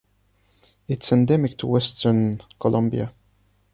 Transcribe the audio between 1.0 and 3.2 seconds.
endemic to western Colombia.